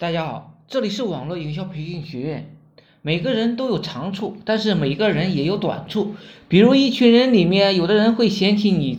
[0.00, 2.56] 大家好，这里是网络营销培训学院。
[3.02, 6.14] 每个人都有长处，但是每个人也有短处。
[6.48, 8.98] 比如一群人里面，有的人会嫌弃你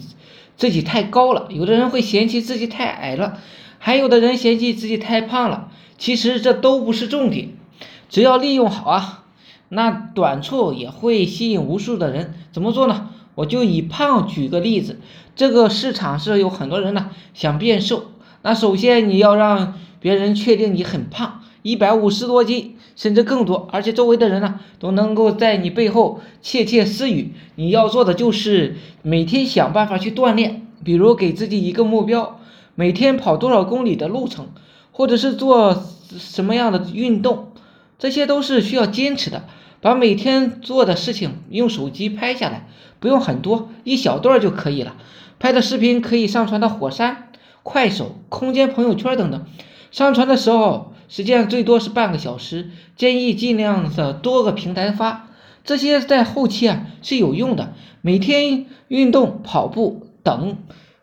[0.57, 3.39] 自己太高了，有的人会嫌弃自己太矮了，
[3.79, 5.71] 还有的人嫌弃自己太胖了。
[5.97, 7.49] 其实这都不是重点，
[8.07, 9.23] 只要利用好啊，
[9.69, 12.35] 那短处也会吸引无数的人。
[12.51, 13.09] 怎么做呢？
[13.33, 14.99] 我就以胖举个例子，
[15.35, 18.11] 这个市场是有很多人呢想变瘦，
[18.43, 19.79] 那首先你要让。
[20.01, 27.33] 别人确定你很胖，一百五十多斤，甚至更多，而且周围的人呢都能够在你背后窃窃私语。
[27.55, 32.39] 你要做的就是每天想办法去锻炼，比如给自己一个目标，
[32.75, 34.49] 每天跑多少公里的路程，
[34.91, 35.83] 或者是做
[36.17, 37.51] 什么样的运动，
[37.99, 39.43] 这些都是需要坚持的。
[39.81, 42.67] 把每天做的事情用手机拍下来，
[42.99, 44.95] 不用很多，一小段就可以了。
[45.39, 47.29] 拍的视频可以上传到火山、
[47.63, 49.43] 快手、空间朋友圈等等。
[49.91, 55.29] 上传的时候时间最多是半个小时，建议尽量的多个平台发，
[55.63, 57.73] 这些在后期啊是有用的。
[58.01, 60.57] 每天运动、跑步等，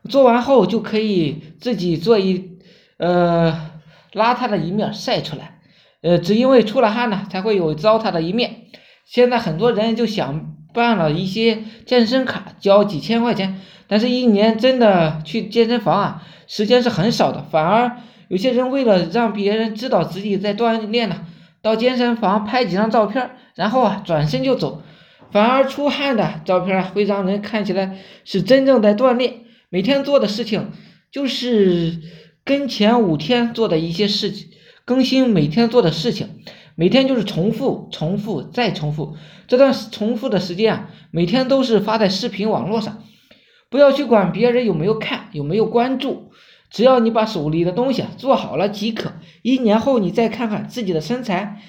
[0.09, 2.59] 做完后就可以自己做一
[2.97, 3.71] 呃
[4.13, 5.61] 邋遢的一面晒出来，
[6.01, 8.63] 呃，只因为出了汗呢才会有糟蹋的一面。
[9.05, 17.97] 现在很多人就想办了一些健身卡，交几千块钱，但是一年真的去健身房啊，时间是很少的，反而。
[18.29, 21.25] 有些人为了让别人知道自己在锻炼呢，
[21.63, 24.83] 到健身房拍几张照片，然后啊转身就走，
[25.33, 27.97] 反而出汗的照片会让人看起来
[28.27, 29.37] 是真正在锻炼。
[29.71, 30.73] 每天做的事情
[31.11, 32.03] 就是
[32.45, 34.49] 跟前五天做的一些事情
[34.85, 36.29] 更新，每天做的事情，
[36.79, 39.17] 每天就是重复、重复再重复。
[39.49, 43.03] 这段重复的时间啊，每天都是发在视频网络上，
[43.69, 46.31] 不要去管别人有没有看，有没有关注。
[46.71, 49.15] 只要你把手里的东西做好了即可。
[49.43, 51.61] 一年后你再看看自己的身材，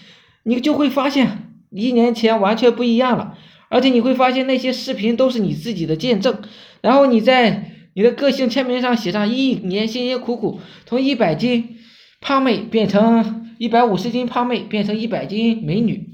[0.44, 3.36] 你就会发现一年前完全不一样了。
[3.70, 6.40] 而且你会发现那些视频都是你自己的见证。
[6.82, 11.78] 然后你在你的个性签名上写上一年辛辛苦苦，从一百斤
[12.22, 16.08] 胖妹变成一百五十斤胖妹，变成一百斤美女。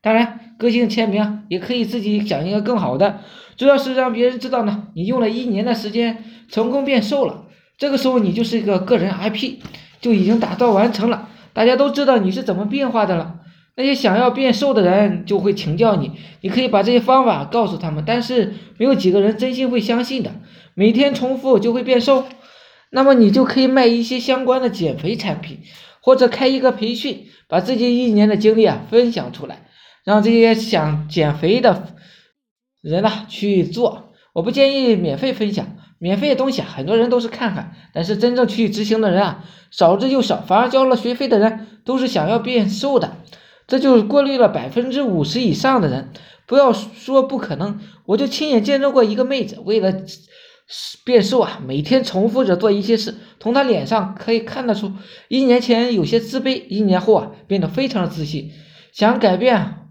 [0.00, 3.20] 当然，个性签名也可以自己想一个更好的，
[3.58, 7.44] 主要是让别人知道呢，你用了一年的时间成功变瘦了。
[7.76, 9.56] 这个时候你就是一个个人 IP，
[10.00, 13.40] 就已经打造完成了，大家都知道你是怎么变化的了。
[13.76, 20.30] 那些想要变瘦的人就会请教你，你可以把这些方法告诉他们，但是没有几个人真心会相信的。
[20.72, 22.24] 每天重复就会变瘦，
[22.90, 25.58] 那么你就可以卖一些相关的减肥产品，
[26.06, 29.66] 或者开一个培训，把自己一年的经历啊分享出来，
[30.04, 31.96] 让这些想减肥的
[32.80, 34.12] 人呐去做。
[34.32, 35.66] 我不建议免费分享。
[35.98, 40.36] 免费的东西啊，很多人都是看看，但是真正去执行的人啊，少之又少。
[40.42, 43.16] 反而交了学费的人，都是想要变瘦的，
[43.66, 46.10] 这就过滤了百分之五十以上的人。
[46.46, 49.92] 不要说不可能，我就亲眼见证过一个妹子，为了
[51.04, 54.92] 变瘦啊，每天重复着做一些事，从他脸上可以看得出，
[55.28, 58.50] 一年前有些自卑，一年后啊，变得非常的自信。
[58.92, 59.88] 想改变，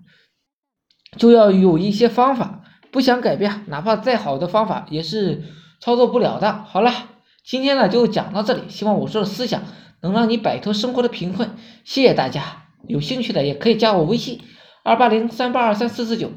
[1.17, 5.43] 就要有一些方法；不想改变，哪怕再好的方法，也是。
[5.81, 6.63] 操作不了的。
[6.63, 6.91] 好了，
[7.43, 9.61] 今天呢就讲到这里，希望我说的思想
[10.01, 11.51] 能让你摆脱生活的贫困。
[11.83, 14.39] 谢谢大家，有兴趣的也可以加我微信：
[14.83, 16.31] 二八零三八二三四四九。